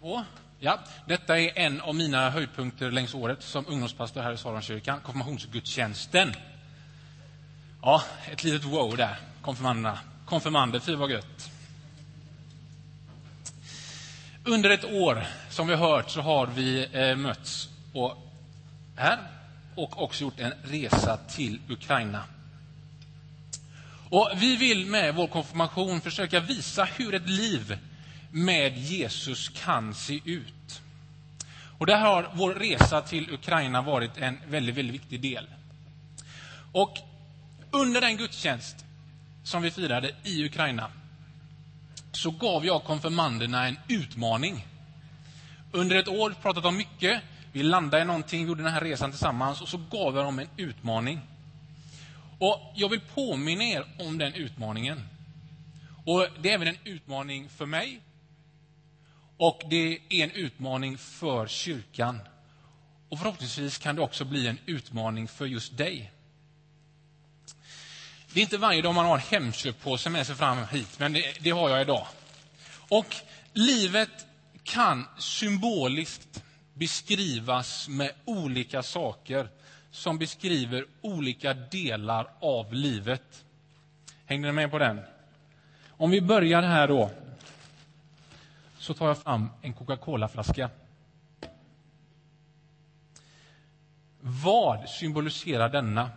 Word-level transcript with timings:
på. 0.00 0.24
ja, 0.58 0.78
detta 1.06 1.38
är 1.38 1.58
en 1.58 1.80
av 1.80 1.94
mina 1.94 2.30
höjdpunkter 2.30 2.90
längs 2.90 3.14
året 3.14 3.42
som 3.42 3.64
ungdomspastor 3.68 4.20
här 4.20 4.32
i 4.32 4.36
Saronkyrkan, 4.36 5.00
konfirmationsgudstjänsten. 5.00 6.34
Ja, 7.82 8.02
ett 8.32 8.44
litet 8.44 8.64
wow 8.64 8.96
där, 8.96 9.16
konfirmanderna. 9.42 9.98
Konfirmander, 10.24 10.80
fy 10.80 10.94
vad 10.94 11.10
gött. 11.10 11.50
Under 14.44 14.70
ett 14.70 14.84
år, 14.84 15.26
som 15.50 15.68
vi 15.68 15.74
hört, 15.74 16.10
så 16.10 16.20
har 16.20 16.46
vi 16.46 16.88
eh, 16.92 17.16
mötts 17.16 17.68
och, 17.92 18.16
här 18.96 19.18
och 19.74 20.02
också 20.02 20.24
gjort 20.24 20.40
en 20.40 20.52
resa 20.62 21.16
till 21.16 21.60
Ukraina. 21.68 22.24
Och 24.10 24.30
Vi 24.36 24.56
vill 24.56 24.86
med 24.86 25.14
vår 25.14 25.26
konfirmation 25.26 26.00
försöka 26.00 26.40
visa 26.40 26.84
hur 26.84 27.14
ett 27.14 27.28
liv 27.28 27.78
med 28.30 28.78
Jesus 28.78 29.48
kan 29.48 29.94
se 29.94 30.20
ut. 30.24 30.82
Och 31.78 31.86
Där 31.86 32.00
har 32.00 32.30
vår 32.34 32.54
resa 32.54 33.00
till 33.00 33.34
Ukraina 33.34 33.82
varit 33.82 34.16
en 34.16 34.38
väldigt, 34.48 34.74
väldigt 34.74 34.94
viktig 34.94 35.20
del. 35.20 35.46
Och 36.72 36.98
Under 37.70 38.00
den 38.00 38.16
gudstjänst 38.16 38.84
som 39.44 39.62
vi 39.62 39.70
firade 39.70 40.14
i 40.24 40.44
Ukraina 40.44 40.90
så 42.12 42.30
gav 42.30 42.66
jag 42.66 42.84
konfirmanderna 42.84 43.68
en 43.68 43.78
utmaning. 43.88 44.66
Under 45.72 45.96
ett 45.96 46.08
år 46.08 46.34
pratat 46.42 46.64
om 46.64 46.76
mycket. 46.76 47.22
Vi 47.52 47.62
landade 47.62 48.02
i 48.02 48.06
någonting, 48.06 48.46
gjorde 48.46 48.62
den 48.62 48.72
här 48.72 48.80
resan 48.80 49.10
tillsammans 49.10 49.60
och 49.60 49.68
så 49.68 49.80
gav 49.90 50.16
jag 50.16 50.24
dem 50.24 50.38
en 50.38 50.48
utmaning. 50.56 51.20
Och 52.38 52.72
Jag 52.74 52.88
vill 52.88 53.00
påminna 53.00 53.64
er 53.64 53.84
om 53.98 54.18
den 54.18 54.34
utmaningen. 54.34 55.08
Och 56.04 56.26
Det 56.40 56.50
är 56.50 56.54
även 56.54 56.68
en 56.68 56.78
utmaning 56.84 57.48
för 57.48 57.66
mig 57.66 58.00
och 59.40 59.62
det 59.70 59.98
är 60.08 60.24
en 60.24 60.30
utmaning 60.30 60.98
för 60.98 61.46
kyrkan. 61.46 62.20
Och 63.08 63.18
förhoppningsvis 63.18 63.78
kan 63.78 63.96
det 63.96 64.02
också 64.02 64.24
bli 64.24 64.46
en 64.46 64.58
utmaning 64.66 65.28
för 65.28 65.46
just 65.46 65.76
dig. 65.76 66.12
Det 68.32 68.40
är 68.40 68.42
inte 68.42 68.58
varje 68.58 68.82
dag 68.82 68.94
man 68.94 69.06
har 69.06 69.14
en 69.14 69.22
Hemköppåse 69.30 70.10
med 70.10 70.26
sig 70.26 70.36
fram 70.36 70.64
hit, 70.72 70.98
men 70.98 71.12
det, 71.12 71.34
det 71.40 71.50
har 71.50 71.70
jag 71.70 71.80
idag. 71.80 72.06
Och 72.88 73.16
livet 73.52 74.26
kan 74.62 75.06
symboliskt 75.18 76.42
beskrivas 76.74 77.88
med 77.88 78.12
olika 78.24 78.82
saker 78.82 79.48
som 79.90 80.18
beskriver 80.18 80.86
olika 81.00 81.54
delar 81.54 82.30
av 82.40 82.74
livet. 82.74 83.44
Hängde 84.26 84.48
ni 84.48 84.52
med 84.52 84.70
på 84.70 84.78
den? 84.78 85.00
Om 85.88 86.10
vi 86.10 86.20
börjar 86.20 86.62
här 86.62 86.88
då 86.88 87.10
så 88.80 88.94
tar 88.94 89.08
jag 89.08 89.18
fram 89.18 89.48
en 89.62 89.72
Coca-Cola-flaska. 89.72 90.70
Vad 94.20 94.88
symboliserar 94.88 95.68
denna? 95.68 96.10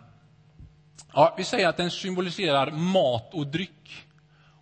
Ja, 1.12 1.34
vi 1.36 1.44
säger 1.44 1.68
att 1.68 1.76
den 1.76 1.90
symboliserar 1.90 2.70
mat 2.70 3.34
och 3.34 3.46
dryck. 3.46 4.06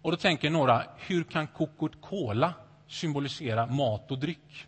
Och 0.03 0.11
då 0.11 0.17
tänker 0.17 0.50
några, 0.50 0.83
hur 0.97 1.25
kan 1.25 1.47
Coca-Cola 1.47 2.55
symbolisera 2.89 3.67
mat 3.67 4.11
och 4.11 4.19
dryck? 4.19 4.66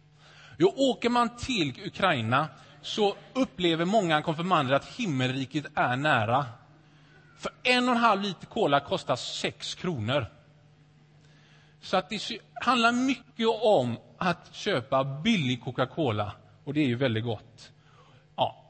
Jo, 0.59 0.73
åker 0.77 1.09
man 1.09 1.37
till 1.37 1.87
Ukraina 1.87 2.48
så 2.83 3.17
upplever 3.33 3.85
många 3.85 4.23
konfirmander 4.23 4.75
att 4.75 4.85
himmelriket 4.85 5.65
är 5.75 5.97
nära. 5.97 6.47
För 7.39 7.53
en 7.63 7.89
och 7.89 7.95
en 7.95 8.01
halv 8.01 8.23
liter 8.23 8.47
cola 8.47 8.81
kostar 8.81 9.17
6 9.17 9.75
kronor. 9.75 10.27
Så 11.85 11.97
att 11.97 12.09
det 12.09 12.21
handlar 12.55 12.93
mycket 12.93 13.49
om 13.49 13.99
att 14.19 14.55
köpa 14.55 15.05
billig 15.05 15.63
Coca-Cola. 15.65 16.33
Och 16.65 16.75
det 16.75 16.81
är 16.81 16.87
ju 16.87 16.95
väldigt 16.95 17.25
gott. 17.25 17.73
Ja. 18.37 18.65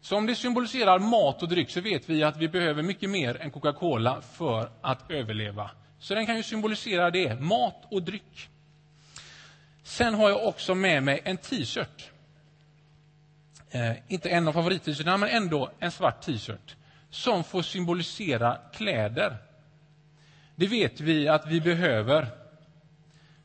Så 0.00 0.16
om 0.16 0.26
det 0.26 0.34
symboliserar 0.34 0.98
mat 0.98 1.42
och 1.42 1.48
dryck 1.48 1.70
så 1.70 1.80
vet 1.80 2.08
vi 2.08 2.22
att 2.22 2.36
vi 2.36 2.48
behöver 2.48 2.82
mycket 2.82 3.10
mer 3.10 3.40
än 3.40 3.50
Coca-Cola 3.50 4.20
för 4.20 4.70
att 4.80 5.10
överleva. 5.10 5.70
Så 5.98 6.14
den 6.14 6.26
kan 6.26 6.36
ju 6.36 6.42
symbolisera 6.42 7.10
det, 7.10 7.40
mat 7.40 7.82
och 7.90 8.02
dryck. 8.02 8.48
Sen 9.82 10.14
har 10.14 10.28
jag 10.28 10.46
också 10.46 10.74
med 10.74 11.02
mig 11.02 11.20
en 11.24 11.36
t-shirt. 11.36 12.10
Eh, 13.70 13.92
inte 14.08 14.30
en 14.30 14.48
av 14.48 14.52
favorit-t-shirtarna, 14.52 15.16
men 15.16 15.28
ändå 15.28 15.70
en 15.78 15.90
svart 15.90 16.22
t-shirt 16.22 16.76
som 17.10 17.44
får 17.44 17.62
symbolisera 17.62 18.58
kläder. 18.72 19.36
Det 20.56 20.66
vet 20.66 21.00
vi 21.00 21.28
att 21.28 21.46
vi 21.46 21.60
behöver 21.60 22.39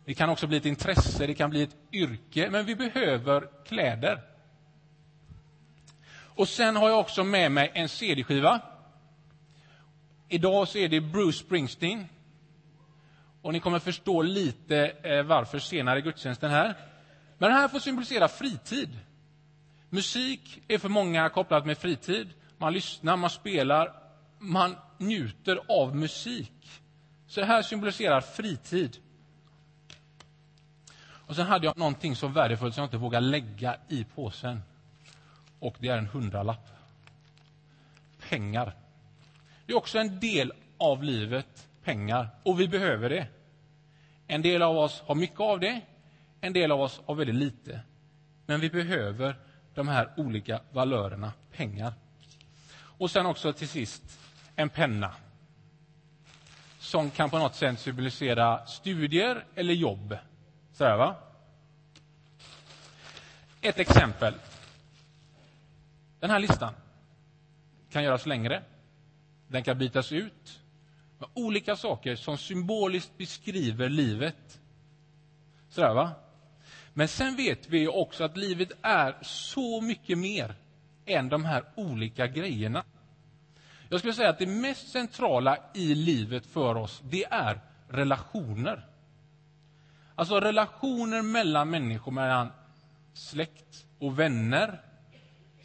det 0.05 0.13
kan 0.13 0.29
också 0.29 0.47
bli 0.47 0.57
ett 0.57 0.65
intresse, 0.65 1.27
det 1.27 1.33
kan 1.33 1.49
bli 1.49 1.61
ett 1.61 1.75
yrke, 1.93 2.49
men 2.49 2.65
vi 2.65 2.75
behöver 2.75 3.49
kläder. 3.65 4.21
Och 6.35 6.47
sen 6.47 6.75
har 6.75 6.89
jag 6.89 6.99
också 6.99 7.23
med 7.23 7.51
mig 7.51 7.71
en 7.73 7.89
CD-skiva. 7.89 8.61
Idag 10.29 10.67
så 10.67 10.77
är 10.77 10.89
det 10.89 11.01
Bruce 11.01 11.37
Springsteen. 11.37 12.07
Och 13.41 13.53
ni 13.53 13.59
kommer 13.59 13.79
förstå 13.79 14.21
lite 14.21 14.87
eh, 15.03 15.23
varför 15.23 15.59
senare 15.59 15.99
i 15.99 16.01
gudstjänsten 16.01 16.51
här. 16.51 16.77
Men 17.37 17.49
den 17.49 17.59
här 17.59 17.67
får 17.67 17.79
symbolisera 17.79 18.27
fritid. 18.27 18.99
Musik 19.89 20.61
är 20.67 20.77
för 20.77 20.89
många 20.89 21.29
kopplat 21.29 21.65
med 21.65 21.77
fritid. 21.77 22.29
Man 22.57 22.73
lyssnar, 22.73 23.17
man 23.17 23.29
spelar, 23.29 23.93
man 24.39 24.75
njuter 24.97 25.59
av 25.67 25.95
musik. 25.95 26.81
Så 27.27 27.39
det 27.39 27.45
här 27.45 27.61
symboliserar 27.61 28.21
fritid. 28.21 28.97
Och 31.27 31.35
sen 31.35 31.47
hade 31.47 31.65
jag 31.65 31.77
någonting 31.77 32.15
så 32.15 32.27
värdefullt 32.27 32.75
som 32.75 32.81
jag 32.81 32.87
inte 32.87 32.97
vågar 32.97 33.21
lägga 33.21 33.77
i 33.87 34.03
påsen. 34.03 34.61
Och 35.59 35.75
det 35.79 35.87
är 35.87 35.97
en 35.97 36.07
hundralapp. 36.07 36.69
Pengar. 38.29 38.75
Det 39.65 39.73
är 39.73 39.77
också 39.77 39.99
en 39.99 40.19
del 40.19 40.53
av 40.77 41.03
livet, 41.03 41.67
pengar. 41.83 42.29
Och 42.43 42.59
vi 42.59 42.67
behöver 42.67 43.09
det. 43.09 43.27
En 44.27 44.41
del 44.41 44.61
av 44.61 44.77
oss 44.77 45.03
har 45.05 45.15
mycket 45.15 45.39
av 45.39 45.59
det, 45.59 45.81
en 46.41 46.53
del 46.53 46.71
av 46.71 46.81
oss 46.81 47.01
har 47.05 47.15
väldigt 47.15 47.35
lite. 47.35 47.81
Men 48.45 48.59
vi 48.59 48.69
behöver 48.69 49.35
de 49.73 49.87
här 49.87 50.13
olika 50.17 50.61
valörerna, 50.71 51.33
pengar. 51.51 51.93
Och 52.77 53.11
sen 53.11 53.25
också 53.25 53.53
till 53.53 53.67
sist 53.67 54.19
en 54.55 54.69
penna 54.69 55.13
som 56.79 57.11
kan 57.11 57.29
på 57.29 57.39
något 57.39 57.55
sätt 57.55 57.79
symbolisera 57.79 58.65
studier 58.65 59.45
eller 59.55 59.73
jobb. 59.73 60.17
Sådär, 60.75 60.97
va? 60.97 61.15
Ett 63.61 63.79
exempel. 63.79 64.33
Den 66.19 66.29
här 66.29 66.39
listan 66.39 66.73
kan 67.89 68.03
göras 68.03 68.25
längre. 68.25 68.63
Den 69.47 69.63
kan 69.63 69.77
bytas 69.77 70.11
ut 70.11 70.59
med 71.19 71.29
olika 71.33 71.75
saker 71.75 72.15
som 72.15 72.37
symboliskt 72.37 73.17
beskriver 73.17 73.89
livet. 73.89 74.59
Sådär, 75.69 75.93
va? 75.93 76.11
Men 76.93 77.07
sen 77.07 77.35
vet 77.35 77.69
vi 77.69 77.87
också 77.87 78.23
att 78.23 78.37
livet 78.37 78.71
är 78.81 79.15
så 79.21 79.81
mycket 79.81 80.17
mer 80.17 80.55
än 81.05 81.29
de 81.29 81.45
här 81.45 81.63
olika 81.75 82.27
grejerna. 82.27 82.83
Jag 83.89 83.99
skulle 83.99 84.13
säga 84.13 84.29
att 84.29 84.39
det 84.39 84.47
mest 84.47 84.87
centrala 84.87 85.57
i 85.73 85.95
livet 85.95 86.45
för 86.45 86.75
oss, 86.75 87.01
det 87.03 87.25
är 87.25 87.59
relationer. 87.87 88.94
Alltså 90.15 90.39
relationer 90.39 91.21
mellan 91.21 91.69
människor, 91.69 92.11
mellan 92.11 92.51
släkt 93.13 93.85
och 93.99 94.19
vänner 94.19 94.81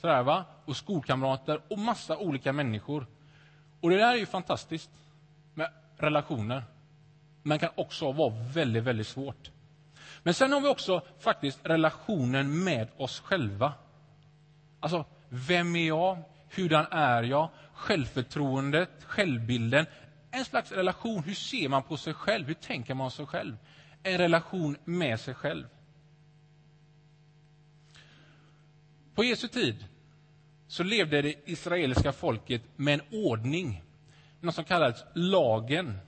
sådär 0.00 0.22
va? 0.22 0.44
och 0.64 0.76
skolkamrater 0.76 1.60
och 1.68 1.78
massa 1.78 2.16
olika 2.16 2.52
människor. 2.52 3.06
Och 3.80 3.90
Det 3.90 3.96
där 3.96 4.12
är 4.12 4.16
ju 4.16 4.26
fantastiskt 4.26 4.90
med 5.54 5.70
relationer, 5.96 6.64
men 7.42 7.58
kan 7.58 7.70
också 7.74 8.12
vara 8.12 8.34
väldigt, 8.54 8.82
väldigt 8.82 9.06
svårt. 9.06 9.50
Men 10.22 10.34
sen 10.34 10.52
har 10.52 10.60
vi 10.60 10.68
också 10.68 11.02
faktiskt 11.18 11.58
relationen 11.62 12.64
med 12.64 12.88
oss 12.96 13.20
själva. 13.20 13.72
Alltså, 14.80 15.04
vem 15.28 15.76
är 15.76 15.86
jag? 15.86 16.18
Hurdan 16.54 16.86
är 16.90 17.22
jag? 17.22 17.48
Självförtroendet, 17.74 18.90
självbilden. 19.06 19.86
En 20.30 20.44
slags 20.44 20.72
relation. 20.72 21.22
Hur 21.22 21.34
ser 21.34 21.68
man 21.68 21.82
på 21.82 21.96
sig 21.96 22.14
själv? 22.14 22.46
Hur 22.46 22.54
tänker 22.54 22.94
man 22.94 23.10
sig 23.10 23.26
själv? 23.26 23.56
En 24.02 24.18
relation 24.18 24.76
med 24.84 25.20
sig 25.20 25.34
själv. 25.34 25.66
På 29.14 29.24
Jesu 29.24 29.48
tid 29.48 29.84
så 30.68 30.82
levde 30.82 31.22
det 31.22 31.34
israeliska 31.44 32.12
folket 32.12 32.62
med 32.76 32.94
en 32.94 33.24
ordning, 33.26 33.82
något 34.40 34.54
som 34.54 34.64
kallades 34.64 35.04
lagen, 35.14 35.98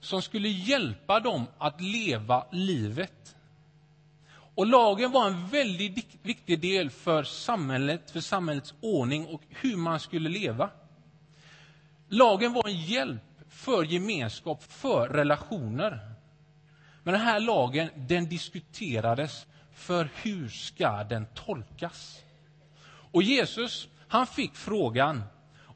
som 0.00 0.22
skulle 0.22 0.48
hjälpa 0.48 1.20
dem 1.20 1.46
att 1.58 1.80
leva 1.80 2.46
livet. 2.52 3.36
Och 4.56 4.66
Lagen 4.66 5.10
var 5.10 5.26
en 5.26 5.46
väldigt 5.46 6.16
viktig 6.22 6.60
del 6.60 6.90
för 6.90 7.22
samhället, 7.22 8.10
för 8.10 8.20
samhällets 8.20 8.74
ordning 8.80 9.26
och 9.26 9.42
hur 9.48 9.76
man 9.76 10.00
skulle 10.00 10.28
leva. 10.28 10.70
Lagen 12.08 12.52
var 12.52 12.68
en 12.68 12.80
hjälp 12.80 13.22
för 13.48 13.84
gemenskap, 13.84 14.62
för 14.62 15.08
relationer. 15.08 16.13
Men 17.04 17.14
den 17.14 17.22
här 17.22 17.40
lagen 17.40 17.90
den 17.96 18.28
diskuterades 18.28 19.46
för 19.72 20.08
hur 20.22 20.48
ska 20.48 21.04
den 21.04 21.26
tolkas? 21.34 22.22
Och 23.12 23.22
Jesus, 23.22 23.88
han 24.08 24.26
fick 24.26 24.54
frågan 24.54 25.22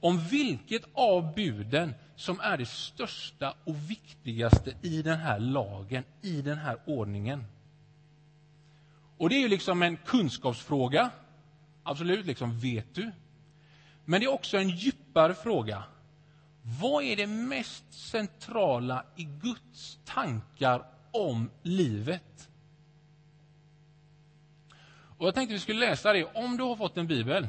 om 0.01 0.19
vilket 0.19 0.83
av 0.95 1.35
buden 1.35 1.95
som 2.17 2.41
är 2.41 2.59
det 2.59 2.69
största 2.69 3.55
och 3.65 3.91
viktigaste 3.91 4.75
i 4.83 5.03
den 5.03 5.19
här 5.19 5.39
lagen, 5.39 6.05
i 6.23 6.43
den 6.43 6.59
här 6.59 6.79
ordningen. 6.87 7.45
Och 9.19 9.29
det 9.29 9.35
är 9.35 9.41
ju 9.41 9.49
liksom 9.49 9.83
en 9.83 9.97
kunskapsfråga. 9.97 11.11
Absolut, 11.83 12.27
liksom 12.27 12.59
vet 12.59 12.95
du? 12.95 13.11
Men 14.05 14.21
det 14.21 14.27
är 14.27 14.33
också 14.33 14.57
en 14.57 14.69
djupare 14.69 15.35
fråga. 15.35 15.85
Vad 16.81 17.05
är 17.05 17.17
det 17.17 17.27
mest 17.27 17.85
centrala 17.91 19.05
i 19.17 19.25
Guds 19.25 19.99
tankar 20.05 20.85
om 21.19 21.51
livet? 21.63 22.49
Och 25.19 25.27
Jag 25.27 25.35
tänkte 25.35 25.55
vi 25.55 25.61
skulle 25.61 25.81
läsa 25.81 26.13
det. 26.13 26.25
Om 26.25 26.57
du 26.57 26.63
har 26.63 26.77
fått 26.77 26.97
en 26.97 27.07
bibel 27.07 27.49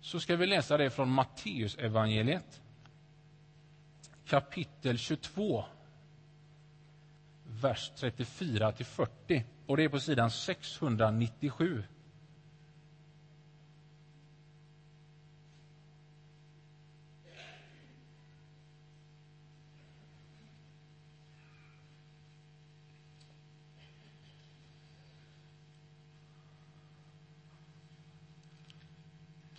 så 0.00 0.20
ska 0.20 0.36
vi 0.36 0.46
läsa 0.46 0.76
det 0.76 0.90
från 0.90 1.08
Matteusevangeliet 1.08 2.62
kapitel 4.26 4.98
22 4.98 5.64
vers 7.44 7.92
34-40. 7.96 9.42
Och 9.66 9.76
det 9.76 9.84
är 9.84 9.88
på 9.88 10.00
sidan 10.00 10.30
697. 10.30 11.84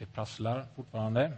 Det 0.03 0.07
prasslar 0.07 0.65
fortfarande. 0.75 1.31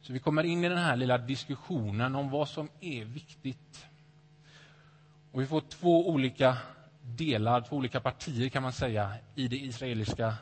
Så 0.00 0.12
vi 0.12 0.18
kommer 0.18 0.44
in 0.44 0.64
i 0.64 0.68
den 0.68 0.78
här 0.78 0.96
lilla 0.96 1.18
diskussionen 1.18 2.14
om 2.14 2.30
vad 2.30 2.48
som 2.48 2.68
är 2.80 3.04
viktigt. 3.04 3.86
Och 5.32 5.40
vi 5.40 5.46
får 5.46 5.60
två 5.60 6.08
olika 6.08 6.56
delar, 7.02 7.60
två 7.60 7.76
olika 7.76 8.00
partier 8.00 8.48
kan 8.48 8.62
man 8.62 8.72
säga, 8.72 9.14
i 9.34 9.48
det 9.48 9.56
israeliska 9.56 10.34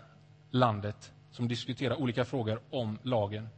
landet 0.50 1.12
som 1.31 1.49
diskuterar 1.49 2.00
olika 2.00 2.25
frågor 2.25 2.61
om 2.70 2.99
lagen. 3.02 3.49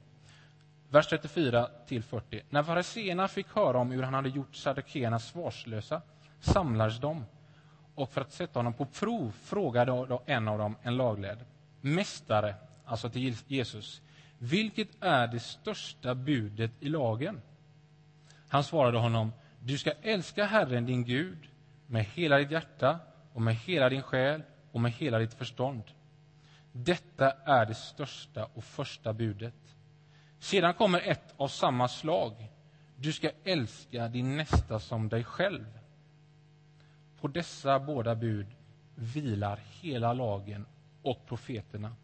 Vers 0.89 1.07
34 1.07 1.69
till 1.87 2.03
40. 2.03 2.43
När 2.51 2.63
fariséerna 2.63 3.29
fick 3.29 3.49
höra 3.49 3.79
om 3.79 3.91
hur 3.91 4.03
han 4.03 4.15
hade 4.15 4.29
gjort 4.29 4.55
saddukeerna 4.55 5.19
svarslösa 5.19 6.03
samlades 6.41 7.01
de 7.01 7.25
och 7.95 8.11
för 8.11 8.21
att 8.21 8.33
sätta 8.33 8.59
honom 8.59 8.73
på 8.73 8.87
prov 8.87 9.33
frågade 9.43 10.19
en 10.27 10.49
av 10.49 10.59
dem, 10.59 10.77
en 10.83 10.97
laglärd, 10.97 11.39
Mästare, 11.85 12.55
alltså 12.85 13.11
till 13.11 13.37
Jesus, 13.47 14.03
vilket 14.39 14.89
är 15.01 15.27
det 15.27 15.41
största 15.41 16.15
budet 16.15 16.71
i 16.81 16.89
lagen? 16.89 17.41
Han 18.49 18.65
svarade 18.65 18.99
honom, 18.99 19.33
du 19.61 19.79
ska 19.79 19.93
älska 20.03 20.45
Herren 20.45 20.87
din 20.87 21.05
Gud 21.05 21.49
med 21.87 22.05
hela 22.05 22.39
ditt 22.39 22.51
hjärta 22.51 22.99
och 23.33 23.43
med 23.43 23.55
hela 23.55 23.89
din 23.89 24.03
själ 24.03 24.43
och 24.73 24.81
med 24.81 24.93
hela 24.93 25.19
ditt 25.19 25.35
förstånd. 25.35 25.83
Detta 26.73 27.31
är 27.31 27.67
det 27.67 27.75
största 27.75 28.49
och 28.55 28.65
första 28.65 29.13
budet. 29.13 29.77
Sedan 30.39 30.75
kommer 30.75 31.01
ett 31.01 31.35
av 31.37 31.49
samma 31.49 31.89
slag. 31.89 32.51
Du 32.97 33.13
ska 33.13 33.31
älska 33.45 34.09
din 34.09 34.37
nästa 34.37 34.81
som 34.81 35.09
dig 35.09 35.25
själv. 35.25 35.79
På 37.21 37.29
dessa 37.29 37.79
båda 37.79 38.15
bud 38.15 38.47
vilar 38.95 39.61
hela 39.81 40.13
lagen 40.13 40.67
och 41.05 41.27
profeterna. 41.27 41.97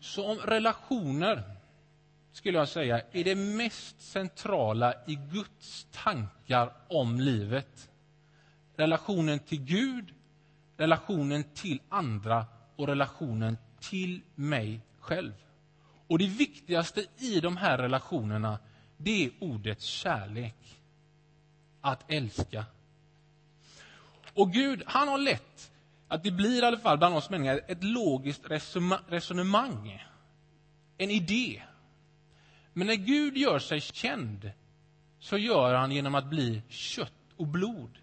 Så 0.00 0.30
om 0.30 0.38
relationer, 0.38 1.42
skulle 2.32 2.58
jag 2.58 2.68
säga, 2.68 3.00
är 3.12 3.24
det 3.24 3.34
mest 3.34 4.00
centrala 4.00 4.94
i 5.06 5.14
Guds 5.14 5.86
tankar 5.90 6.72
om 6.88 7.20
livet. 7.20 7.90
Relationen 8.76 9.38
till 9.38 9.64
Gud, 9.64 10.14
relationen 10.76 11.44
till 11.44 11.80
andra 11.88 12.46
och 12.76 12.86
relationen 12.86 13.58
till 13.80 14.22
mig 14.34 14.80
själv. 15.00 15.32
Och 16.06 16.18
det 16.18 16.26
viktigaste 16.26 17.06
i 17.18 17.40
de 17.40 17.56
här 17.56 17.78
relationerna, 17.78 18.58
det 18.96 19.24
är 19.24 19.30
ordet 19.40 19.80
kärlek. 19.80 20.80
Att 21.80 22.10
älska. 22.10 22.64
Och 24.34 24.52
Gud, 24.52 24.82
han 24.86 25.08
har 25.08 25.18
lett 25.18 25.72
att 26.10 26.22
det 26.22 26.30
blir 26.30 26.62
i 26.62 26.66
alla 26.66 26.78
fall 26.78 26.98
bland 26.98 27.14
oss 27.14 27.30
människor 27.30 27.60
ett 27.68 27.84
logiskt 27.84 28.42
resonemang, 29.08 30.04
en 30.98 31.10
idé. 31.10 31.62
Men 32.72 32.86
när 32.86 32.94
Gud 32.94 33.36
gör 33.36 33.58
sig 33.58 33.80
känd 33.80 34.50
så 35.20 35.38
gör 35.38 35.74
han 35.74 35.92
genom 35.92 36.14
att 36.14 36.26
bli 36.26 36.62
kött 36.68 37.12
och 37.36 37.46
blod 37.46 37.98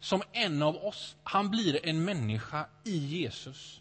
som 0.00 0.22
en 0.32 0.62
av 0.62 0.76
oss. 0.76 1.16
Han 1.22 1.50
blir 1.50 1.86
en 1.86 2.04
människa 2.04 2.66
i 2.84 2.96
Jesus. 2.96 3.80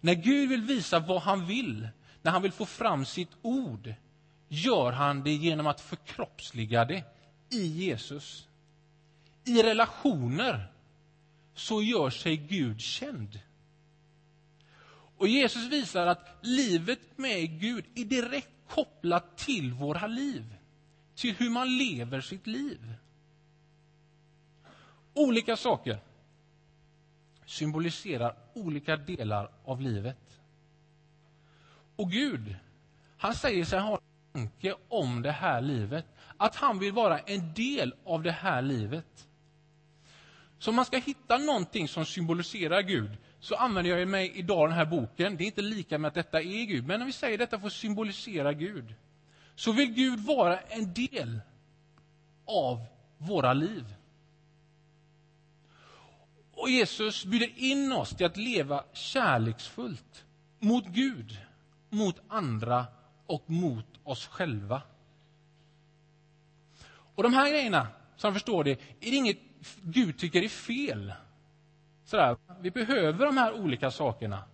När 0.00 0.14
Gud 0.14 0.48
vill 0.48 0.62
visa 0.62 0.98
vad 0.98 1.22
han 1.22 1.46
vill, 1.46 1.88
när 2.22 2.32
han 2.32 2.42
vill 2.42 2.52
få 2.52 2.66
fram 2.66 3.04
sitt 3.04 3.32
ord 3.42 3.94
gör 4.48 4.92
han 4.92 5.22
det 5.22 5.32
genom 5.32 5.66
att 5.66 5.80
förkroppsliga 5.80 6.84
det 6.84 7.04
i 7.50 7.66
Jesus. 7.66 8.48
I 9.44 9.62
relationer 9.62 10.72
så 11.60 11.82
gör 11.82 12.10
sig 12.10 12.36
Gud 12.36 12.80
känd. 12.80 13.40
Och 15.16 15.28
Jesus 15.28 15.66
visar 15.72 16.06
att 16.06 16.38
livet 16.40 17.18
med 17.18 17.60
Gud 17.60 17.84
är 17.94 18.04
direkt 18.04 18.50
kopplat 18.68 19.38
till 19.38 19.72
våra 19.72 20.06
liv. 20.06 20.54
Till 21.14 21.34
hur 21.34 21.50
man 21.50 21.78
lever 21.78 22.20
sitt 22.20 22.46
liv. 22.46 22.94
Olika 25.14 25.56
saker 25.56 25.98
symboliserar 27.46 28.36
olika 28.54 28.96
delar 28.96 29.50
av 29.64 29.80
livet. 29.80 30.40
Och 31.96 32.10
Gud, 32.10 32.56
han 33.18 33.34
säger 33.34 33.64
sig 33.64 33.80
ha 33.80 34.00
en 34.32 34.48
tanke 34.48 34.74
om 34.88 35.22
det 35.22 35.32
här 35.32 35.60
livet. 35.60 36.06
Att 36.36 36.56
han 36.56 36.78
vill 36.78 36.92
vara 36.92 37.18
en 37.18 37.54
del 37.54 37.94
av 38.04 38.22
det 38.22 38.32
här 38.32 38.62
livet. 38.62 39.26
Så 40.60 40.70
om 40.70 40.76
man 40.76 40.84
ska 40.84 40.98
hitta 40.98 41.38
någonting 41.38 41.88
som 41.88 42.04
symboliserar 42.06 42.82
Gud 42.82 43.10
så 43.40 43.54
använder 43.54 43.98
jag 43.98 44.08
mig 44.08 44.32
idag 44.34 44.68
den 44.68 44.76
här 44.76 44.84
boken. 44.84 45.36
Det 45.36 45.44
är 45.44 45.46
inte 45.46 45.62
lika 45.62 45.98
med 45.98 46.08
att 46.08 46.14
detta 46.14 46.42
är 46.42 46.64
Gud, 46.64 46.86
men 46.86 47.00
om 47.00 47.06
vi 47.06 47.12
säger 47.12 47.38
detta 47.38 47.60
får 47.60 47.68
symbolisera 47.68 48.52
Gud 48.52 48.94
så 49.54 49.72
vill 49.72 49.92
Gud 49.92 50.20
vara 50.20 50.60
en 50.60 50.94
del 50.94 51.40
av 52.44 52.86
våra 53.18 53.52
liv. 53.52 53.94
Och 56.52 56.70
Jesus 56.70 57.24
bjuder 57.24 57.58
in 57.58 57.92
oss 57.92 58.10
till 58.10 58.26
att 58.26 58.36
leva 58.36 58.84
kärleksfullt 58.92 60.24
mot 60.58 60.86
Gud, 60.86 61.38
mot 61.90 62.20
andra 62.28 62.86
och 63.26 63.50
mot 63.50 63.86
oss 64.04 64.26
själva. 64.26 64.82
Och 67.14 67.22
de 67.22 67.34
här 67.34 67.50
grejerna, 67.50 67.86
som 68.16 68.32
förstår 68.32 68.64
det, 68.64 68.70
är 68.70 69.10
det 69.10 69.16
inget 69.16 69.49
Gud 69.82 70.18
tycker 70.18 70.42
är 70.42 70.48
fel. 70.48 71.12
Sådär. 72.04 72.36
Vi 72.60 72.70
behöver 72.70 73.26
de 73.26 73.36
här 73.36 73.52
olika 73.52 73.90
sakerna. 73.90 74.44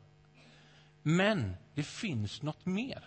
Men 1.03 1.57
det 1.75 1.83
finns 1.83 2.43
något 2.43 2.67
mer. 2.67 3.05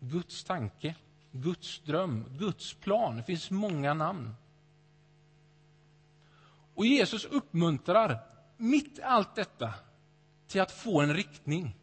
Guds 0.00 0.44
tanke, 0.44 0.94
Guds 1.32 1.80
dröm, 1.80 2.24
Guds 2.38 2.74
plan. 2.74 3.16
Det 3.16 3.22
finns 3.22 3.50
många 3.50 3.94
namn. 3.94 4.34
Och 6.74 6.86
Jesus 6.86 7.24
uppmuntrar, 7.24 8.18
mitt 8.56 8.98
i 8.98 9.02
allt 9.02 9.34
detta, 9.34 9.74
till 10.46 10.60
att 10.60 10.72
få 10.72 11.00
en 11.00 11.14
riktning. 11.14 11.76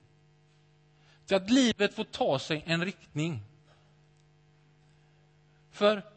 Till 1.25 1.37
att 1.37 1.49
livet 1.49 1.95
får 1.95 2.03
ta 2.03 2.39
sig 2.39 2.63
en 2.65 2.85
riktning. 2.85 3.41
För 5.71 6.12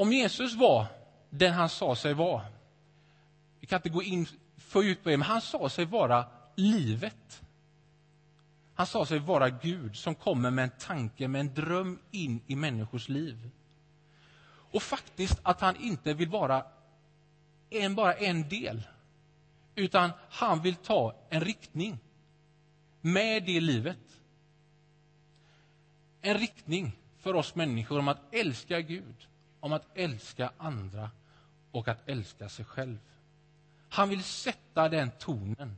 om 0.00 0.12
Jesus 0.12 0.54
var 0.54 0.86
den 1.30 1.52
han 1.52 1.68
sa 1.68 1.96
sig 1.96 2.14
vara, 2.14 2.46
vi 3.60 3.66
kan 3.66 3.76
inte 3.76 3.88
gå 3.88 4.02
in 4.02 4.26
för 4.56 4.82
djupt 4.82 5.02
på 5.02 5.08
det, 5.08 5.16
men 5.16 5.26
han 5.26 5.40
sa 5.40 5.68
sig 5.68 5.84
vara 5.84 6.26
livet. 6.56 7.42
Han 8.74 8.86
sa 8.86 9.06
sig 9.06 9.18
vara 9.18 9.50
Gud 9.50 9.96
som 9.96 10.14
kommer 10.14 10.50
med 10.50 10.64
en 10.64 10.70
tanke, 10.78 11.28
med 11.28 11.40
en 11.40 11.54
dröm 11.54 11.98
in 12.10 12.40
i 12.46 12.56
människors 12.56 13.08
liv. 13.08 13.50
Och 14.72 14.82
faktiskt 14.82 15.40
att 15.42 15.60
han 15.60 15.76
inte 15.76 16.14
vill 16.14 16.28
vara 16.28 16.64
en, 17.70 17.94
bara 17.94 18.14
en 18.14 18.48
del, 18.48 18.82
utan 19.74 20.10
han 20.30 20.62
vill 20.62 20.76
ta 20.76 21.14
en 21.28 21.40
riktning 21.40 21.98
med 23.00 23.44
det 23.44 23.60
livet. 23.60 24.20
En 26.22 26.38
riktning 26.38 26.96
för 27.18 27.34
oss 27.34 27.54
människor 27.54 27.98
om 27.98 28.08
att 28.08 28.34
älska 28.34 28.80
Gud, 28.80 29.26
om 29.60 29.72
att 29.72 29.86
älska 29.94 30.52
andra 30.58 31.10
och 31.70 31.88
att 31.88 32.08
älska 32.08 32.48
sig 32.48 32.64
själv. 32.64 32.98
Han 33.88 34.08
vill 34.08 34.22
sätta 34.22 34.88
den 34.88 35.10
tonen. 35.10 35.76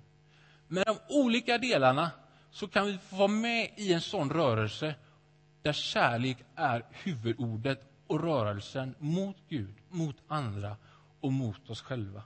Med 0.68 0.86
de 0.86 0.96
olika 1.08 1.58
delarna 1.58 2.10
så 2.50 2.68
kan 2.68 2.86
vi 2.86 2.98
få 2.98 3.16
vara 3.16 3.28
med 3.28 3.70
i 3.76 3.92
en 3.92 4.00
sån 4.00 4.30
rörelse 4.30 4.94
där 5.62 5.72
kärlek 5.72 6.38
är 6.54 6.84
huvudordet 6.90 7.92
och 8.06 8.20
rörelsen 8.20 8.94
mot 8.98 9.36
Gud, 9.48 9.74
mot 9.88 10.16
andra 10.28 10.76
och 11.20 11.32
mot 11.32 11.70
oss 11.70 11.80
själva. 11.80 12.22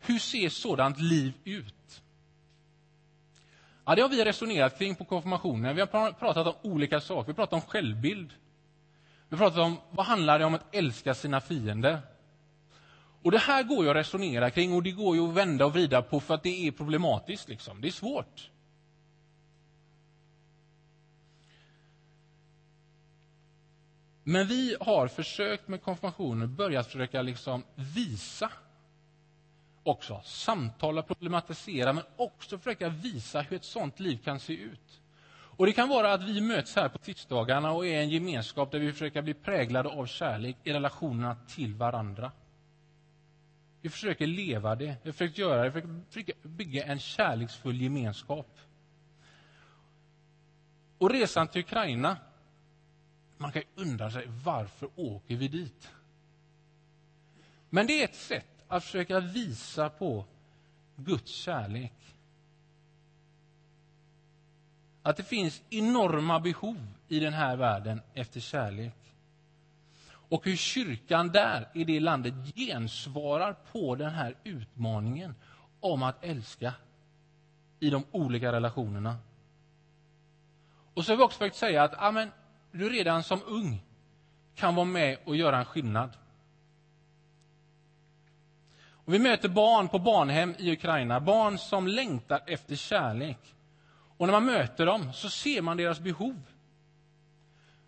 Hur 0.00 0.18
ser 0.18 0.48
sådant 0.48 1.00
liv 1.00 1.32
ut? 1.44 2.02
Ja, 3.84 3.94
det 3.94 4.02
har 4.02 4.08
vi 4.08 4.24
resonerat 4.24 4.78
kring 4.78 4.94
på 4.94 5.04
konfirmationen. 5.04 5.74
Vi 5.74 5.80
har 5.80 6.12
pratat 6.12 6.46
om 6.46 6.70
olika 6.70 7.00
saker. 7.00 7.26
Vi 7.26 7.32
har 7.32 7.46
pratat 7.46 7.52
om 7.52 7.60
självbild. 7.60 8.32
Vi 9.34 9.38
pratar 9.38 9.60
om 9.60 9.76
vad 9.90 10.06
handlar 10.06 10.38
det 10.38 10.44
om 10.44 10.54
att 10.54 10.74
älska 10.74 11.14
sina 11.14 11.40
fiender. 11.40 12.00
Och 13.22 13.30
Det 13.30 13.38
här 13.38 13.62
går 13.62 13.84
ju 13.84 13.90
att 13.90 13.96
resonera 13.96 14.50
kring 14.50 14.72
och 14.72 14.82
det 14.82 14.90
går 14.90 15.16
ju 15.16 15.28
att 15.28 15.34
vända 15.34 15.66
och 15.66 15.72
vrida 15.72 16.02
på 16.02 16.20
för 16.20 16.34
att 16.34 16.42
det 16.42 16.66
är 16.66 16.70
problematiskt. 16.70 17.48
Liksom. 17.48 17.80
Det 17.80 17.88
är 17.88 17.92
svårt. 17.92 18.50
Men 24.22 24.46
vi 24.46 24.76
har 24.80 25.08
försökt 25.08 25.68
med 25.68 25.82
konfirmationen 25.82 26.54
börjat 26.54 26.86
försöka 26.86 27.22
liksom 27.22 27.64
visa 27.74 28.50
också, 29.82 30.20
samtala, 30.24 31.02
problematisera, 31.02 31.92
men 31.92 32.04
också 32.16 32.58
försöka 32.58 32.88
visa 32.88 33.40
hur 33.40 33.56
ett 33.56 33.64
sånt 33.64 34.00
liv 34.00 34.18
kan 34.24 34.40
se 34.40 34.52
ut. 34.52 35.00
Och 35.56 35.66
Det 35.66 35.72
kan 35.72 35.88
vara 35.88 36.12
att 36.12 36.22
vi 36.22 36.40
möts 36.40 36.76
här 36.76 36.88
på 36.88 36.98
tisdagarna 36.98 37.72
och 37.72 37.86
är 37.86 38.00
en 38.00 38.10
gemenskap 38.10 38.70
där 38.72 38.78
vi 38.78 38.92
försöker 38.92 39.22
bli 39.22 39.34
präglade 39.34 39.88
av 39.88 40.06
kärlek 40.06 40.56
i 40.64 40.72
relationerna 40.72 41.36
till 41.48 41.74
varandra. 41.74 42.32
Vi 43.80 43.90
försöker 43.90 44.26
leva 44.26 44.74
det, 44.74 44.96
vi 45.02 45.12
försöker 45.12 45.42
göra 45.42 45.62
det, 45.62 45.80
vi 45.80 46.04
försöker 46.08 46.34
bygga 46.42 46.84
en 46.84 46.98
kärleksfull 46.98 47.80
gemenskap. 47.80 48.58
Och 50.98 51.10
resan 51.10 51.48
till 51.48 51.60
Ukraina, 51.60 52.16
man 53.36 53.52
kan 53.52 53.62
undra 53.74 54.10
sig 54.10 54.26
varför 54.44 54.88
åker 54.96 55.36
vi 55.36 55.48
dit? 55.48 55.90
Men 57.70 57.86
det 57.86 58.00
är 58.00 58.04
ett 58.04 58.14
sätt 58.14 58.64
att 58.68 58.84
försöka 58.84 59.20
visa 59.20 59.90
på 59.90 60.24
Guds 60.96 61.30
kärlek. 61.32 62.13
Att 65.06 65.16
det 65.16 65.22
finns 65.22 65.62
enorma 65.70 66.40
behov 66.40 66.86
i 67.08 67.20
den 67.20 67.32
här 67.32 67.56
världen 67.56 68.00
efter 68.14 68.40
kärlek. 68.40 68.94
Och 70.06 70.44
hur 70.44 70.56
kyrkan 70.56 71.28
där, 71.28 71.68
i 71.74 71.84
det 71.84 72.00
landet, 72.00 72.34
gensvarar 72.54 73.56
på 73.72 73.94
den 73.94 74.10
här 74.10 74.36
utmaningen 74.44 75.34
om 75.80 76.02
att 76.02 76.24
älska 76.24 76.74
i 77.80 77.90
de 77.90 78.04
olika 78.10 78.52
relationerna. 78.52 79.16
Och 80.94 81.04
så 81.04 81.12
har 81.12 81.16
vi 81.16 81.22
också 81.22 81.38
försökt 81.38 81.56
säga 81.56 81.82
att 81.82 81.94
amen, 81.94 82.30
du 82.72 82.88
redan 82.88 83.22
som 83.22 83.40
ung 83.46 83.82
kan 84.54 84.74
vara 84.74 84.86
med 84.86 85.18
och 85.24 85.36
göra 85.36 85.58
en 85.58 85.64
skillnad. 85.64 86.10
Och 88.84 89.14
vi 89.14 89.18
möter 89.18 89.48
barn 89.48 89.88
på 89.88 89.98
barnhem 89.98 90.54
i 90.58 90.72
Ukraina, 90.72 91.20
barn 91.20 91.58
som 91.58 91.88
längtar 91.88 92.42
efter 92.46 92.76
kärlek. 92.76 93.53
Och 94.24 94.28
när 94.28 94.40
man 94.40 94.44
möter 94.44 94.86
dem 94.86 95.12
så 95.12 95.30
ser 95.30 95.62
man 95.62 95.76
deras 95.76 96.00
behov. 96.00 96.42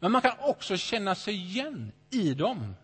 Men 0.01 0.13
man 0.13 0.23
kan 0.23 0.33
också 0.41 0.77
känna 0.77 1.15
sig 1.15 1.35
igen 1.35 1.93
i 2.11 2.35
dem. 2.35 2.75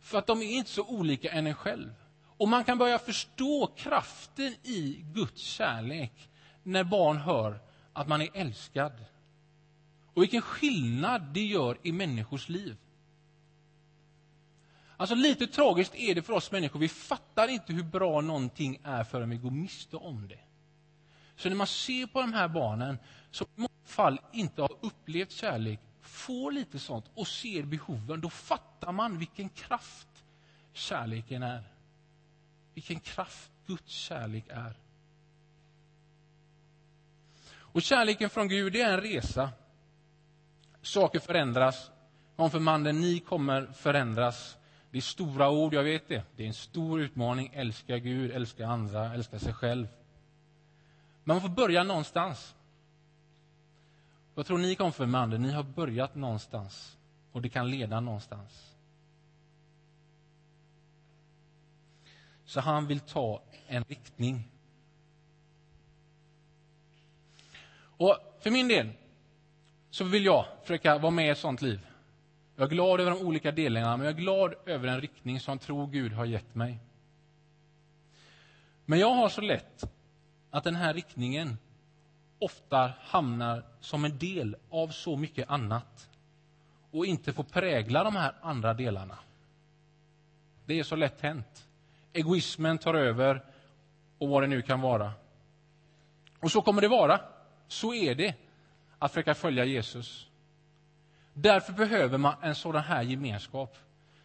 För 0.00 0.18
att 0.18 0.26
de 0.26 0.42
är 0.42 0.56
inte 0.56 0.70
så 0.70 0.84
olika 0.84 1.30
än 1.30 1.46
en 1.46 1.54
själv. 1.54 1.94
Och 2.36 2.48
man 2.48 2.64
kan 2.64 2.78
börja 2.78 2.98
förstå 2.98 3.66
kraften 3.76 4.54
i 4.62 5.04
Guds 5.14 5.42
kärlek 5.42 6.30
när 6.62 6.84
barn 6.84 7.16
hör 7.16 7.60
att 7.92 8.08
man 8.08 8.22
är 8.22 8.28
älskad. 8.34 9.04
Och 10.14 10.22
vilken 10.22 10.42
skillnad 10.42 11.22
det 11.22 11.46
gör 11.46 11.78
i 11.82 11.92
människors 11.92 12.48
liv. 12.48 12.76
Alltså 14.96 15.14
lite 15.14 15.46
tragiskt 15.46 15.94
är 15.94 16.14
det 16.14 16.22
för 16.22 16.32
oss 16.32 16.52
människor. 16.52 16.80
Vi 16.80 16.88
fattar 16.88 17.48
inte 17.48 17.72
hur 17.72 17.84
bra 17.84 18.20
någonting 18.20 18.80
är 18.84 19.04
förrän 19.04 19.30
vi 19.30 19.36
går 19.36 19.50
miste 19.50 19.96
om 19.96 20.28
det. 20.28 20.38
Så 21.36 21.48
när 21.48 21.56
man 21.56 21.66
ser 21.66 22.06
på 22.06 22.20
de 22.20 22.32
här 22.32 22.48
barnen 22.48 22.98
som 23.30 23.46
i 23.56 23.60
många 23.60 23.84
fall 23.84 24.20
inte 24.32 24.62
har 24.62 24.72
upplevt 24.80 25.32
kärlek, 25.32 25.80
får 26.00 26.52
lite 26.52 26.78
sånt 26.78 27.04
och 27.14 27.28
ser 27.28 27.62
behoven, 27.62 28.20
då 28.20 28.30
fattar 28.30 28.92
man 28.92 29.18
vilken 29.18 29.48
kraft 29.48 30.08
kärleken 30.72 31.42
är. 31.42 31.64
Vilken 32.74 33.00
kraft 33.00 33.50
Guds 33.66 33.92
kärlek 33.92 34.44
är. 34.48 34.74
Och 37.54 37.82
kärleken 37.82 38.30
från 38.30 38.48
Gud 38.48 38.76
är 38.76 38.92
en 38.92 39.00
resa. 39.00 39.50
Saker 40.82 41.20
förändras. 41.20 41.90
Konfirmanden, 42.36 43.00
ni 43.00 43.20
kommer 43.20 43.66
förändras. 43.66 44.56
Det 44.90 44.98
är 44.98 45.02
stora 45.02 45.50
ord, 45.50 45.74
jag 45.74 45.82
vet 45.82 46.08
det. 46.08 46.22
Det 46.36 46.42
är 46.42 46.46
en 46.46 46.54
stor 46.54 47.00
utmaning. 47.00 47.50
Älska 47.54 47.98
Gud, 47.98 48.30
älska 48.30 48.66
andra, 48.66 49.14
älska 49.14 49.38
sig 49.38 49.52
själv. 49.52 49.86
Men 51.24 51.34
man 51.34 51.40
får 51.40 51.48
börja 51.48 51.82
någonstans. 51.82 52.54
Jag 54.34 54.46
tror 54.46 54.58
ni 54.58 54.74
konfirmander, 54.74 55.38
ni 55.38 55.52
har 55.52 55.62
börjat 55.62 56.14
någonstans 56.14 56.98
och 57.32 57.42
det 57.42 57.48
kan 57.48 57.70
leda 57.70 58.00
någonstans. 58.00 58.76
Så 62.44 62.60
han 62.60 62.86
vill 62.86 63.00
ta 63.00 63.42
en 63.66 63.84
riktning. 63.84 64.48
Och 67.74 68.16
för 68.40 68.50
min 68.50 68.68
del 68.68 68.92
så 69.90 70.04
vill 70.04 70.24
jag 70.24 70.46
försöka 70.62 70.98
vara 70.98 71.10
med 71.10 71.26
i 71.26 71.28
ett 71.28 71.38
sånt 71.38 71.62
liv. 71.62 71.86
Jag 72.56 72.64
är 72.64 72.70
glad 72.70 73.00
över 73.00 73.10
de 73.10 73.26
olika 73.26 73.52
delarna, 73.52 73.96
men 73.96 74.06
jag 74.06 74.14
är 74.14 74.20
glad 74.20 74.54
över 74.66 74.86
den 74.86 75.00
riktning 75.00 75.40
som 75.40 75.58
tror 75.58 75.86
Gud 75.86 76.12
har 76.12 76.24
gett 76.24 76.54
mig. 76.54 76.78
Men 78.84 78.98
jag 78.98 79.14
har 79.14 79.28
så 79.28 79.40
lätt 79.40 79.84
att 80.52 80.64
den 80.64 80.76
här 80.76 80.94
riktningen 80.94 81.58
ofta 82.38 82.92
hamnar 83.00 83.64
som 83.80 84.04
en 84.04 84.18
del 84.18 84.56
av 84.70 84.88
så 84.88 85.16
mycket 85.16 85.50
annat 85.50 86.10
och 86.90 87.06
inte 87.06 87.32
får 87.32 87.44
prägla 87.44 88.04
de 88.04 88.16
här 88.16 88.34
andra 88.42 88.74
delarna. 88.74 89.18
Det 90.66 90.78
är 90.78 90.82
så 90.82 90.96
lätt 90.96 91.20
hänt. 91.20 91.68
Egoismen 92.12 92.78
tar 92.78 92.94
över 92.94 93.44
och 94.18 94.28
vad 94.28 94.42
det 94.42 94.46
nu 94.46 94.62
kan 94.62 94.80
vara. 94.80 95.12
Och 96.40 96.50
så 96.50 96.62
kommer 96.62 96.82
det 96.82 96.88
vara. 96.88 97.20
Så 97.68 97.94
är 97.94 98.14
det 98.14 98.34
att 98.98 99.10
försöka 99.10 99.34
följa 99.34 99.64
Jesus. 99.64 100.26
Därför 101.34 101.72
behöver 101.72 102.18
man 102.18 102.34
en 102.42 102.54
sådan 102.54 102.82
här 102.82 103.02
gemenskap. 103.02 103.76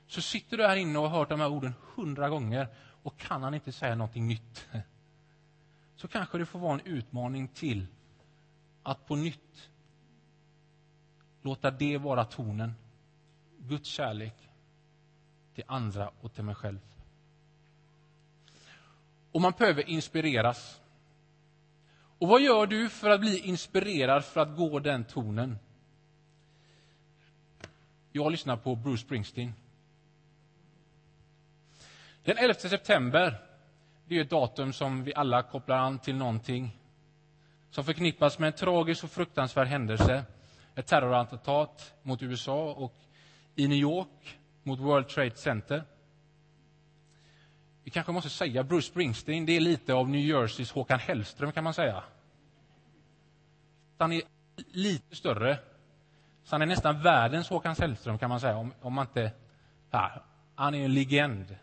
Så 0.07 0.22
sitter 0.22 0.57
du 0.57 0.67
här 0.67 0.75
inne 0.75 1.00
och 1.00 1.10
har 1.10 1.17
hört 1.19 1.29
de 1.29 1.39
här 1.39 1.50
orden 1.50 1.74
hundra 1.96 2.29
gånger 2.29 2.67
och 3.03 3.17
kan 3.17 3.43
han 3.43 3.53
inte 3.53 3.72
säga 3.72 3.96
någonting 3.96 4.27
nytt. 4.27 4.67
Så 5.98 6.08
kanske 6.08 6.38
det 6.38 6.46
får 6.46 6.60
vara 6.60 6.74
en 6.74 6.86
utmaning 6.86 7.48
till 7.48 7.88
att 8.84 9.06
på 9.06 9.16
nytt 9.16 9.70
låta 11.42 11.72
det 11.72 11.98
vara 11.98 12.25
tonen. 12.25 12.74
Guds 13.58 13.89
kärlek 13.89 14.50
till 15.54 15.63
andra 15.68 16.12
och 16.22 16.34
till 16.34 16.44
mig 16.44 16.56
själv. 16.56 16.80
Och 19.32 19.42
man 19.42 19.54
behöver 19.58 19.89
inspireras. 19.89 20.82
Och 22.20 22.27
vad 22.27 22.42
gör 22.42 22.68
du 22.68 22.89
för 22.89 23.10
att 23.10 23.20
bli 23.20 23.39
inspirerad 23.39 24.25
för 24.25 24.42
att 24.42 24.58
gå 24.58 24.80
den 24.80 25.06
tonen? 25.06 25.58
Jag 28.12 28.32
lyssnar 28.32 28.58
på 28.58 28.75
Bruce 28.75 29.01
Springsteen. 29.01 29.54
Den 32.24 32.38
11 32.38 32.54
september 32.54 33.47
det 34.08 34.18
är 34.18 34.22
ett 34.22 34.30
datum 34.30 34.74
som 34.74 35.04
vi 35.04 35.14
alla 35.16 35.44
kopplar 35.44 35.78
an 35.78 36.00
till 36.00 36.16
någonting 36.16 36.78
som 37.70 37.84
förknippas 37.84 38.40
med 38.40 38.48
en 38.48 38.54
tragisk 38.54 39.04
och 39.04 39.12
fruktansvärd 39.12 39.68
händelse. 39.68 40.24
Ett 40.76 40.88
terrorattentat 40.88 41.94
mot 42.04 42.24
USA 42.24 42.72
och 42.72 42.94
i 43.56 43.68
New 43.68 43.78
York 43.78 44.38
mot 44.64 44.80
World 44.80 45.08
Trade 45.08 45.36
Center. 45.36 45.84
Vi 47.84 47.92
kanske 47.92 48.12
måste 48.12 48.30
säga 48.30 48.64
Bruce 48.64 48.88
Springsteen, 48.88 49.46
det 49.46 49.56
är 49.56 49.60
lite 49.60 49.94
av 49.94 50.10
New 50.10 50.22
Jerseys 50.22 50.72
Håkan 50.72 51.00
Hellström 51.00 51.52
kan 51.52 51.64
man 51.64 51.74
säga. 51.74 52.04
Han 53.98 54.12
är 54.12 54.22
lite 54.72 55.16
större. 55.16 55.58
Så 56.44 56.56
han 56.56 56.62
är 56.62 56.66
nästan 56.66 57.02
världens 57.02 57.50
Håkan 57.50 57.76
Hellström 57.80 58.18
kan 58.18 58.30
man 58.30 58.40
säga. 58.40 58.58
Om, 58.58 58.74
om 58.82 58.94
man 58.94 59.06
inte... 59.06 59.32
Här. 59.92 60.22
han 60.56 60.76
är 60.76 60.86
en 60.86 60.94
legend. 60.94 61.56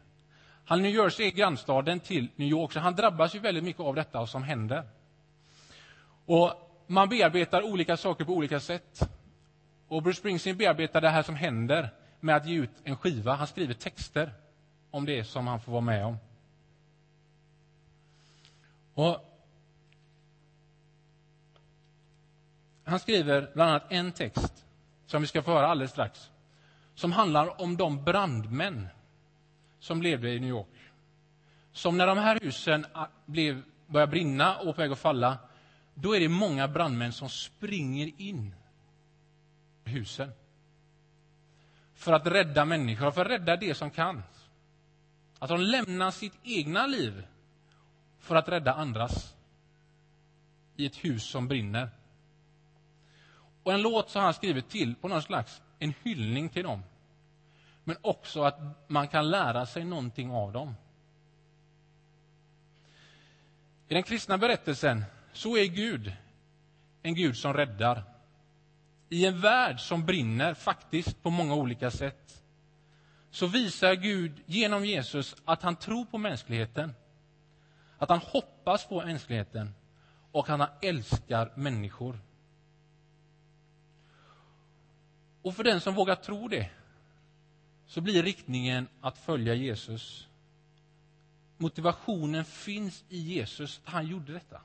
Han, 0.64 0.82
New 0.82 0.94
Jersey 0.94 1.26
är 1.26 1.30
grannstaden 1.30 2.00
till 2.00 2.28
New 2.36 2.48
York, 2.48 2.72
så 2.72 2.80
han 2.80 2.94
drabbas 2.94 3.34
ju 3.34 3.38
väldigt 3.38 3.64
mycket 3.64 3.82
av 3.82 3.94
detta 3.94 4.26
som 4.26 4.42
händer. 4.42 4.88
Och 6.26 6.52
man 6.86 7.08
bearbetar 7.08 7.62
olika 7.62 7.96
saker 7.96 8.24
på 8.24 8.32
olika 8.32 8.60
sätt. 8.60 9.10
Och 9.88 10.02
Bruce 10.02 10.18
Springsteen 10.18 10.56
bearbetar 10.56 11.00
det 11.00 11.08
här 11.08 11.22
som 11.22 11.34
händer 11.34 11.90
med 12.20 12.36
att 12.36 12.46
ge 12.46 12.54
ut 12.54 12.70
en 12.84 12.96
skiva. 12.96 13.34
Han 13.34 13.46
skriver 13.46 13.74
texter 13.74 14.32
om 14.90 15.04
det 15.04 15.24
som 15.24 15.46
han 15.46 15.60
får 15.60 15.72
vara 15.72 15.80
med 15.80 16.06
om. 16.06 16.16
Och 18.94 19.30
han 22.84 22.98
skriver 22.98 23.50
bland 23.54 23.70
annat 23.70 23.92
en 23.92 24.12
text 24.12 24.64
som 25.06 25.20
vi 25.20 25.28
ska 25.28 25.42
få 25.42 25.50
höra 25.50 25.66
alldeles 25.66 25.90
strax 25.90 26.30
som 26.94 27.12
handlar 27.12 27.60
om 27.62 27.76
de 27.76 28.04
brandmän 28.04 28.88
som 29.84 30.02
levde 30.02 30.30
i 30.30 30.40
New 30.40 30.50
York. 30.50 30.92
Som 31.72 31.96
när 31.96 32.06
de 32.06 32.18
här 32.18 32.38
husen 32.42 32.86
blev, 33.26 33.62
började 33.86 34.10
brinna 34.10 34.56
och 34.56 34.76
på 34.76 34.82
väg 34.82 34.92
att 34.92 34.98
falla, 34.98 35.38
då 35.94 36.16
är 36.16 36.20
det 36.20 36.28
många 36.28 36.68
brandmän 36.68 37.12
som 37.12 37.28
springer 37.28 38.20
in 38.20 38.54
i 39.84 39.90
husen. 39.90 40.30
För 41.94 42.12
att 42.12 42.26
rädda 42.26 42.64
människor, 42.64 43.10
för 43.10 43.24
att 43.24 43.30
rädda 43.30 43.56
det 43.56 43.74
som 43.74 43.90
kan. 43.90 44.22
Att 45.38 45.48
de 45.48 45.60
lämnar 45.60 46.10
sitt 46.10 46.38
egna 46.42 46.86
liv 46.86 47.26
för 48.18 48.36
att 48.36 48.48
rädda 48.48 48.72
andras 48.72 49.36
i 50.76 50.86
ett 50.86 51.04
hus 51.04 51.24
som 51.24 51.48
brinner. 51.48 51.88
Och 53.62 53.72
en 53.72 53.82
låt 53.82 54.10
som 54.10 54.22
han 54.22 54.34
skrivit 54.34 54.68
till 54.68 54.94
på 54.94 55.08
någon 55.08 55.22
slags 55.22 55.62
en 55.78 55.94
hyllning 56.02 56.48
till 56.48 56.62
dem. 56.62 56.82
Men 57.84 57.96
också 58.00 58.42
att 58.42 58.58
man 58.86 59.08
kan 59.08 59.30
lära 59.30 59.66
sig 59.66 59.84
någonting 59.84 60.30
av 60.30 60.52
dem. 60.52 60.74
I 63.88 63.94
den 63.94 64.02
kristna 64.02 64.38
berättelsen 64.38 65.04
så 65.32 65.56
är 65.56 65.64
Gud 65.64 66.12
en 67.04 67.14
Gud 67.14 67.36
som 67.36 67.52
räddar. 67.54 68.02
I 69.08 69.26
en 69.26 69.40
värld 69.40 69.80
som 69.80 70.06
brinner, 70.06 70.54
faktiskt 70.54 71.22
på 71.22 71.30
många 71.30 71.54
olika 71.54 71.90
sätt, 71.90 72.42
så 73.30 73.46
visar 73.46 73.94
Gud 73.94 74.42
genom 74.46 74.84
Jesus 74.84 75.36
att 75.44 75.62
han 75.62 75.76
tror 75.76 76.04
på 76.04 76.18
mänskligheten. 76.18 76.94
Att 77.98 78.08
han 78.08 78.18
hoppas 78.18 78.86
på 78.86 79.04
mänskligheten 79.04 79.74
och 80.32 80.50
att 80.50 80.58
han 80.58 80.68
älskar 80.82 81.52
människor. 81.54 82.18
Och 85.42 85.54
för 85.54 85.64
den 85.64 85.80
som 85.80 85.94
vågar 85.94 86.14
tro 86.14 86.48
det 86.48 86.70
så 87.86 88.00
blir 88.00 88.22
riktningen 88.22 88.88
att 89.00 89.18
följa 89.18 89.54
Jesus. 89.54 90.28
Motivationen 91.56 92.44
finns 92.44 93.04
i 93.08 93.18
Jesus, 93.18 93.80
han 93.84 94.06
gjorde 94.06 94.32
detta. 94.32 94.60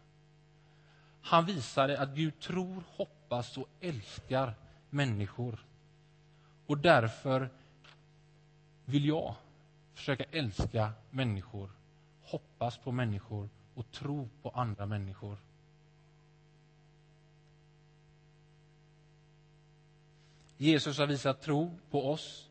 Han 1.22 1.46
visade 1.46 2.00
att 2.00 2.10
Gud 2.10 2.40
tror, 2.40 2.84
hoppas 2.96 3.58
och 3.58 3.70
älskar 3.82 4.54
människor. 4.90 5.60
Och 6.66 6.78
därför 6.78 7.50
vill 8.86 9.06
jag 9.06 9.36
försöka 9.94 10.24
älska 10.24 10.92
människor, 11.10 11.70
hoppas 12.24 12.78
på 12.78 12.92
människor 12.92 13.50
och 13.76 13.92
tro 13.92 14.30
på 14.42 14.50
andra 14.50 14.86
människor. 14.86 15.38
Jesus 20.58 20.98
har 20.98 21.08
visat 21.08 21.42
tro 21.42 21.80
på 21.92 22.12
oss. 22.12 22.49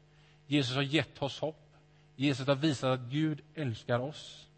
Jesus 0.48 0.74
har 0.74 0.82
gett 0.82 1.22
oss 1.22 1.40
hopp. 1.40 1.76
Jesus 2.16 2.46
har 2.46 2.54
visat 2.54 3.00
att 3.00 3.10
Gud 3.10 3.40
älskar 3.54 3.98
oss. 3.98 4.48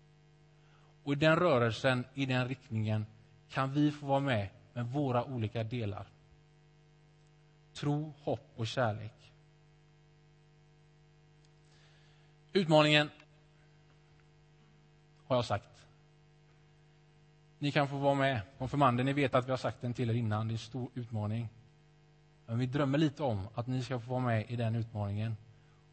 Och 1.05 1.13
i 1.13 1.17
den 1.17 1.37
rörelsen, 1.37 2.05
i 2.15 2.27
den 2.27 2.49
riktningen, 2.49 3.07
kan 3.49 3.73
vi 3.73 3.91
få 3.91 4.07
vara 4.07 4.21
med 4.21 4.49
med 4.73 4.87
våra 4.87 5.25
olika 5.25 5.65
delar. 5.65 6.07
Tro, 7.73 8.13
hopp 8.23 8.53
och 8.57 8.67
kärlek. 8.67 9.33
Utmaningen 12.53 13.11
har 15.27 15.37
jag 15.37 15.45
sagt. 15.45 15.87
Ni 17.59 17.73
kan 17.73 17.89
få 17.89 17.97
vara 17.97 18.15
med. 18.15 18.41
Konfirmander, 18.59 19.05
ni 19.05 19.13
vet 19.13 19.35
att 19.35 19.47
vi 19.47 19.51
har 19.51 19.59
sagt 19.59 19.81
den 19.81 19.95
till 19.95 20.11
er 20.11 20.15
innan. 20.15 20.49
Det 20.49 20.53
är 20.53 20.55
en 20.55 20.59
stor 20.59 20.91
utmaning. 20.95 21.49
Men 22.47 22.59
vi 22.59 22.67
drömmer 22.67 22.99
lite 22.99 23.23
om 23.23 23.49
att 23.55 23.67
ni 23.67 23.83
ska 23.83 24.01
få 24.01 24.11
vara 24.11 24.21
med 24.21 24.51
i 24.51 24.57
den 24.57 24.75
utmaningen. 24.75 25.37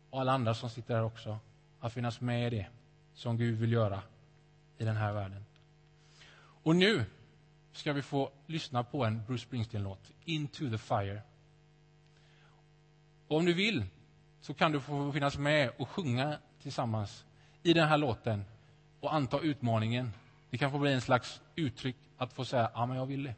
Och 0.10 0.22
alla 0.22 0.32
andra 0.32 0.54
som 0.54 0.70
sitter 0.70 0.96
här 0.96 1.04
också. 1.04 1.40
Att 1.80 1.94
finnas 1.94 2.22
med 2.22 2.54
i 2.54 2.58
det 2.58 2.68
som 3.14 3.38
Gud 3.38 3.60
vill 3.60 3.72
göra 3.72 4.02
i 4.78 4.86
den 4.86 4.96
här 4.96 5.14
världen. 5.14 5.46
Och 6.64 6.76
nu 6.76 7.06
ska 7.72 7.94
vi 7.94 8.02
få 8.02 8.32
lyssna 8.46 8.84
på 8.84 9.06
en 9.06 9.26
Bruce 9.26 9.44
Springsteen-låt, 9.44 10.12
Into 10.26 10.70
the 10.70 10.78
Fire. 10.78 11.22
Och 13.28 13.38
om 13.38 13.46
du 13.46 13.54
vill 13.54 13.86
så 14.42 14.54
kan 14.54 14.72
du 14.72 14.80
få 14.80 15.12
finnas 15.12 15.38
med 15.38 15.72
och 15.78 15.90
sjunga 15.90 16.38
tillsammans 16.62 17.26
i 17.64 17.74
den 17.74 17.88
här 17.88 17.98
låten 17.98 18.46
och 19.00 19.14
anta 19.14 19.40
utmaningen. 19.40 20.14
Det 20.50 20.58
kan 20.58 20.72
få 20.72 20.80
bli 20.80 20.94
en 20.94 21.02
slags 21.02 21.42
uttryck 21.56 21.96
att 22.18 22.34
få 22.34 22.46
säga, 22.46 22.72
ja 22.74 22.86
men 22.86 22.98
jag 22.98 23.06
vill 23.06 23.24
det. 23.24 23.36